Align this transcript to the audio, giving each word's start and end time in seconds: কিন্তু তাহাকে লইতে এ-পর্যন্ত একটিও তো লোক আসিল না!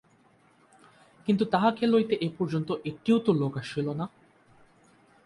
কিন্তু 1.27 1.43
তাহাকে 1.45 1.83
লইতে 1.87 2.15
এ-পর্যন্ত 2.21 2.69
একটিও 2.85 3.17
তো 3.19 3.31
লোক 3.33 3.53
আসিল 3.57 3.87
না! 3.93 4.05